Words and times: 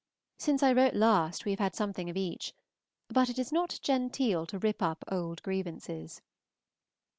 Since 0.39 0.63
I 0.63 0.73
wrote 0.73 0.95
last 0.95 1.45
we 1.45 1.51
have 1.51 1.59
had 1.59 1.75
something 1.75 2.09
of 2.09 2.17
each, 2.17 2.53
but 3.09 3.29
it 3.29 3.37
is 3.37 3.51
not 3.51 3.79
genteel 3.83 4.47
to 4.47 4.57
rip 4.57 4.81
up 4.81 5.05
old 5.11 5.43
grievances. 5.43 6.23